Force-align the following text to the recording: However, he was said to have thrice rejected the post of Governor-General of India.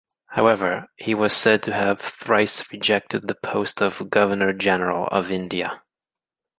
However, 0.29 0.87
he 0.97 1.13
was 1.13 1.31
said 1.31 1.61
to 1.61 1.73
have 1.73 2.01
thrice 2.01 2.71
rejected 2.71 3.27
the 3.27 3.35
post 3.35 3.83
of 3.83 4.09
Governor-General 4.09 5.05
of 5.11 5.29
India. 5.29 5.83